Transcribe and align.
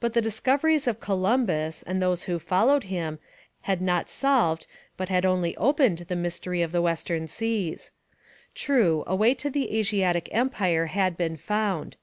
But 0.00 0.14
the 0.14 0.20
discoveries 0.20 0.88
of 0.88 0.98
Columbus 0.98 1.84
and 1.84 2.02
those 2.02 2.24
who 2.24 2.40
followed 2.40 2.82
him 2.90 3.20
had 3.60 3.80
not 3.80 4.10
solved 4.10 4.66
but 4.96 5.08
had 5.08 5.24
only 5.24 5.56
opened 5.56 5.98
the 5.98 6.16
mystery 6.16 6.62
of 6.62 6.72
the 6.72 6.82
western 6.82 7.28
seas. 7.28 7.92
True, 8.56 9.04
a 9.06 9.14
way 9.14 9.34
to 9.34 9.48
the 9.48 9.78
Asiatic 9.78 10.28
empire 10.32 10.86
had 10.86 11.16
been 11.16 11.36
found. 11.36 11.94